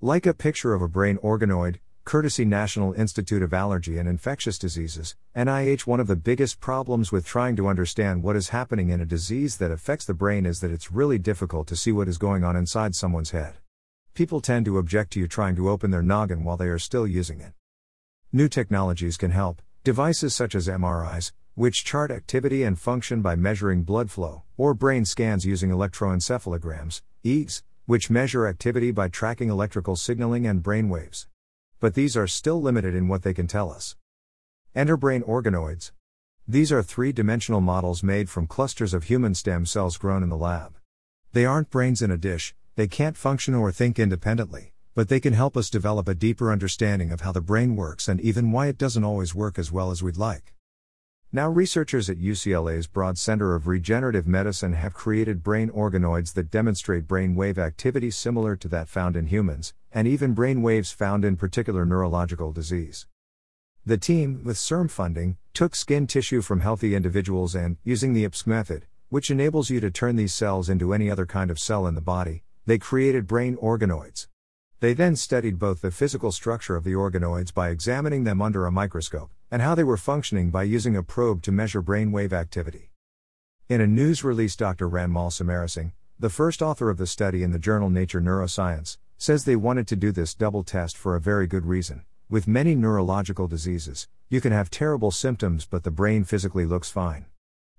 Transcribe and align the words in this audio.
Like 0.00 0.26
a 0.26 0.32
picture 0.32 0.74
of 0.74 0.80
a 0.80 0.86
brain 0.86 1.18
organoid, 1.24 1.80
courtesy 2.04 2.44
National 2.44 2.92
Institute 2.92 3.42
of 3.42 3.52
Allergy 3.52 3.98
and 3.98 4.08
Infectious 4.08 4.56
Diseases, 4.56 5.16
NIH. 5.34 5.88
One 5.88 5.98
of 5.98 6.06
the 6.06 6.14
biggest 6.14 6.60
problems 6.60 7.10
with 7.10 7.26
trying 7.26 7.56
to 7.56 7.66
understand 7.66 8.22
what 8.22 8.36
is 8.36 8.50
happening 8.50 8.90
in 8.90 9.00
a 9.00 9.04
disease 9.04 9.56
that 9.56 9.72
affects 9.72 10.04
the 10.04 10.14
brain 10.14 10.46
is 10.46 10.60
that 10.60 10.70
it's 10.70 10.92
really 10.92 11.18
difficult 11.18 11.66
to 11.66 11.74
see 11.74 11.90
what 11.90 12.06
is 12.06 12.16
going 12.16 12.44
on 12.44 12.54
inside 12.54 12.94
someone's 12.94 13.32
head. 13.32 13.56
People 14.14 14.40
tend 14.40 14.66
to 14.66 14.78
object 14.78 15.14
to 15.14 15.18
you 15.18 15.26
trying 15.26 15.56
to 15.56 15.68
open 15.68 15.90
their 15.90 16.00
noggin 16.00 16.44
while 16.44 16.56
they 16.56 16.68
are 16.68 16.78
still 16.78 17.04
using 17.04 17.40
it. 17.40 17.54
New 18.32 18.48
technologies 18.48 19.16
can 19.16 19.32
help, 19.32 19.60
devices 19.82 20.32
such 20.32 20.54
as 20.54 20.68
MRIs, 20.68 21.32
which 21.56 21.84
chart 21.84 22.12
activity 22.12 22.62
and 22.62 22.78
function 22.78 23.20
by 23.20 23.34
measuring 23.34 23.82
blood 23.82 24.12
flow, 24.12 24.44
or 24.56 24.74
brain 24.74 25.04
scans 25.04 25.44
using 25.44 25.70
electroencephalograms, 25.70 27.02
EEGs, 27.24 27.62
which 27.88 28.10
measure 28.10 28.46
activity 28.46 28.90
by 28.90 29.08
tracking 29.08 29.48
electrical 29.48 29.96
signaling 29.96 30.46
and 30.46 30.62
brain 30.62 30.90
waves. 30.90 31.26
But 31.80 31.94
these 31.94 32.18
are 32.18 32.26
still 32.26 32.60
limited 32.60 32.94
in 32.94 33.08
what 33.08 33.22
they 33.22 33.32
can 33.32 33.46
tell 33.46 33.72
us. 33.72 33.96
Enter 34.74 34.98
brain 34.98 35.22
organoids. 35.22 35.92
These 36.46 36.70
are 36.70 36.82
three 36.82 37.12
dimensional 37.12 37.62
models 37.62 38.02
made 38.02 38.28
from 38.28 38.46
clusters 38.46 38.92
of 38.92 39.04
human 39.04 39.34
stem 39.34 39.64
cells 39.64 39.96
grown 39.96 40.22
in 40.22 40.28
the 40.28 40.36
lab. 40.36 40.76
They 41.32 41.46
aren't 41.46 41.70
brains 41.70 42.02
in 42.02 42.10
a 42.10 42.18
dish, 42.18 42.54
they 42.76 42.88
can't 42.88 43.16
function 43.16 43.54
or 43.54 43.72
think 43.72 43.98
independently, 43.98 44.74
but 44.94 45.08
they 45.08 45.18
can 45.18 45.32
help 45.32 45.56
us 45.56 45.70
develop 45.70 46.08
a 46.08 46.14
deeper 46.14 46.52
understanding 46.52 47.10
of 47.10 47.22
how 47.22 47.32
the 47.32 47.40
brain 47.40 47.74
works 47.74 48.06
and 48.06 48.20
even 48.20 48.52
why 48.52 48.66
it 48.66 48.76
doesn't 48.76 49.02
always 49.02 49.34
work 49.34 49.58
as 49.58 49.72
well 49.72 49.90
as 49.90 50.02
we'd 50.02 50.18
like. 50.18 50.52
Now, 51.30 51.50
researchers 51.50 52.08
at 52.08 52.16
UCLA's 52.16 52.86
Broad 52.86 53.18
Center 53.18 53.54
of 53.54 53.66
Regenerative 53.66 54.26
Medicine 54.26 54.72
have 54.72 54.94
created 54.94 55.42
brain 55.42 55.68
organoids 55.68 56.32
that 56.32 56.50
demonstrate 56.50 57.06
brain 57.06 57.34
wave 57.34 57.58
activity 57.58 58.10
similar 58.10 58.56
to 58.56 58.66
that 58.68 58.88
found 58.88 59.14
in 59.14 59.26
humans, 59.26 59.74
and 59.92 60.08
even 60.08 60.32
brain 60.32 60.62
waves 60.62 60.90
found 60.90 61.26
in 61.26 61.36
particular 61.36 61.84
neurological 61.84 62.50
disease. 62.50 63.06
The 63.84 63.98
team, 63.98 64.40
with 64.42 64.56
CIRM 64.56 64.90
funding, 64.90 65.36
took 65.52 65.76
skin 65.76 66.06
tissue 66.06 66.40
from 66.40 66.60
healthy 66.60 66.94
individuals 66.94 67.54
and, 67.54 67.76
using 67.84 68.14
the 68.14 68.24
IPSC 68.24 68.46
method, 68.46 68.86
which 69.10 69.30
enables 69.30 69.68
you 69.68 69.80
to 69.80 69.90
turn 69.90 70.16
these 70.16 70.32
cells 70.32 70.70
into 70.70 70.94
any 70.94 71.10
other 71.10 71.26
kind 71.26 71.50
of 71.50 71.58
cell 71.58 71.86
in 71.86 71.94
the 71.94 72.00
body, 72.00 72.42
they 72.64 72.78
created 72.78 73.26
brain 73.26 73.58
organoids. 73.58 74.28
They 74.80 74.94
then 74.94 75.14
studied 75.14 75.58
both 75.58 75.82
the 75.82 75.90
physical 75.90 76.32
structure 76.32 76.74
of 76.74 76.84
the 76.84 76.94
organoids 76.94 77.52
by 77.52 77.68
examining 77.68 78.24
them 78.24 78.40
under 78.40 78.64
a 78.64 78.72
microscope, 78.72 79.30
and 79.50 79.62
how 79.62 79.74
they 79.74 79.84
were 79.84 79.96
functioning 79.96 80.50
by 80.50 80.62
using 80.62 80.96
a 80.96 81.02
probe 81.02 81.42
to 81.42 81.52
measure 81.52 81.82
brainwave 81.82 82.32
activity. 82.32 82.90
In 83.68 83.80
a 83.80 83.86
news 83.86 84.24
release, 84.24 84.56
Dr. 84.56 84.88
Ranmal 84.88 85.30
Samarasinghe, 85.30 85.92
the 86.18 86.30
first 86.30 86.62
author 86.62 86.90
of 86.90 86.96
the 86.96 87.06
study 87.06 87.42
in 87.42 87.52
the 87.52 87.58
journal 87.58 87.90
Nature 87.90 88.20
Neuroscience, 88.20 88.98
says 89.16 89.44
they 89.44 89.56
wanted 89.56 89.86
to 89.88 89.96
do 89.96 90.12
this 90.12 90.34
double 90.34 90.64
test 90.64 90.96
for 90.96 91.14
a 91.14 91.20
very 91.20 91.46
good 91.46 91.66
reason. 91.66 92.04
With 92.30 92.46
many 92.46 92.74
neurological 92.74 93.46
diseases, 93.46 94.08
you 94.28 94.40
can 94.40 94.52
have 94.52 94.70
terrible 94.70 95.10
symptoms, 95.10 95.64
but 95.64 95.84
the 95.84 95.90
brain 95.90 96.24
physically 96.24 96.66
looks 96.66 96.90
fine. 96.90 97.26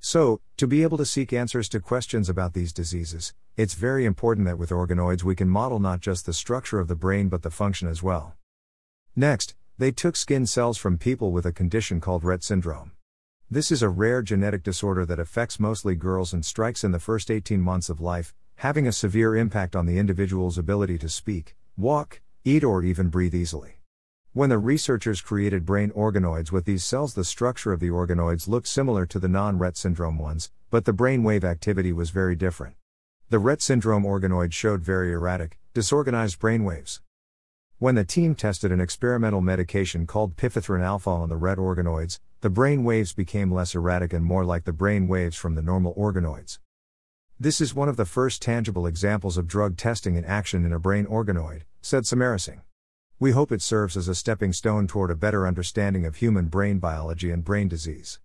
So, 0.00 0.40
to 0.58 0.66
be 0.66 0.82
able 0.82 0.98
to 0.98 1.06
seek 1.06 1.32
answers 1.32 1.68
to 1.70 1.80
questions 1.80 2.28
about 2.28 2.52
these 2.52 2.74
diseases, 2.74 3.32
it's 3.56 3.72
very 3.74 4.04
important 4.04 4.46
that 4.46 4.58
with 4.58 4.68
organoids 4.70 5.22
we 5.22 5.34
can 5.34 5.48
model 5.48 5.78
not 5.78 6.00
just 6.00 6.26
the 6.26 6.34
structure 6.34 6.78
of 6.78 6.88
the 6.88 6.94
brain 6.94 7.28
but 7.28 7.42
the 7.42 7.50
function 7.50 7.88
as 7.88 8.02
well. 8.02 8.34
Next, 9.16 9.54
they 9.76 9.90
took 9.90 10.14
skin 10.14 10.46
cells 10.46 10.78
from 10.78 10.96
people 10.96 11.32
with 11.32 11.44
a 11.44 11.52
condition 11.52 12.00
called 12.00 12.22
Rett 12.22 12.44
syndrome. 12.44 12.92
This 13.50 13.72
is 13.72 13.82
a 13.82 13.88
rare 13.88 14.22
genetic 14.22 14.62
disorder 14.62 15.04
that 15.06 15.18
affects 15.18 15.58
mostly 15.58 15.96
girls 15.96 16.32
and 16.32 16.44
strikes 16.44 16.84
in 16.84 16.92
the 16.92 17.00
first 17.00 17.28
18 17.28 17.60
months 17.60 17.88
of 17.88 18.00
life, 18.00 18.32
having 18.56 18.86
a 18.86 18.92
severe 18.92 19.34
impact 19.34 19.74
on 19.74 19.86
the 19.86 19.98
individual's 19.98 20.58
ability 20.58 20.96
to 20.98 21.08
speak, 21.08 21.56
walk, 21.76 22.20
eat, 22.44 22.62
or 22.62 22.84
even 22.84 23.08
breathe 23.08 23.34
easily. 23.34 23.80
When 24.32 24.48
the 24.48 24.58
researchers 24.58 25.20
created 25.20 25.66
brain 25.66 25.90
organoids 25.90 26.52
with 26.52 26.66
these 26.66 26.84
cells, 26.84 27.14
the 27.14 27.24
structure 27.24 27.72
of 27.72 27.80
the 27.80 27.90
organoids 27.90 28.46
looked 28.46 28.68
similar 28.68 29.06
to 29.06 29.18
the 29.18 29.28
non 29.28 29.58
Rett 29.58 29.76
syndrome 29.76 30.18
ones, 30.18 30.52
but 30.70 30.84
the 30.84 30.92
brain 30.92 31.24
wave 31.24 31.44
activity 31.44 31.92
was 31.92 32.10
very 32.10 32.36
different. 32.36 32.76
The 33.28 33.38
Rett 33.38 33.60
syndrome 33.60 34.04
organoid 34.04 34.52
showed 34.52 34.82
very 34.82 35.12
erratic, 35.12 35.58
disorganized 35.72 36.38
brain 36.38 36.62
waves. 36.62 37.00
When 37.80 37.96
the 37.96 38.04
team 38.04 38.36
tested 38.36 38.70
an 38.70 38.80
experimental 38.80 39.40
medication 39.40 40.06
called 40.06 40.36
pifithrin 40.36 40.80
alpha 40.80 41.10
on 41.10 41.28
the 41.28 41.38
Rett 41.38 41.56
organoids, 41.56 42.20
the 42.40 42.48
brain 42.48 42.84
waves 42.84 43.12
became 43.12 43.50
less 43.50 43.74
erratic 43.74 44.12
and 44.12 44.24
more 44.24 44.44
like 44.44 44.62
the 44.62 44.72
brain 44.72 45.08
waves 45.08 45.36
from 45.36 45.56
the 45.56 45.62
normal 45.62 45.92
organoids. 45.94 46.60
This 47.38 47.60
is 47.60 47.74
one 47.74 47.88
of 47.88 47.96
the 47.96 48.04
first 48.04 48.40
tangible 48.40 48.86
examples 48.86 49.36
of 49.36 49.48
drug 49.48 49.76
testing 49.76 50.14
in 50.14 50.24
action 50.24 50.64
in 50.64 50.72
a 50.72 50.78
brain 50.78 51.04
organoid, 51.06 51.62
said 51.82 52.04
Samarasinghe. 52.04 52.60
We 53.18 53.32
hope 53.32 53.50
it 53.50 53.60
serves 53.60 53.96
as 53.96 54.06
a 54.06 54.14
stepping 54.14 54.52
stone 54.52 54.86
toward 54.86 55.10
a 55.10 55.16
better 55.16 55.44
understanding 55.44 56.06
of 56.06 56.16
human 56.16 56.46
brain 56.46 56.78
biology 56.78 57.32
and 57.32 57.44
brain 57.44 57.66
disease. 57.66 58.20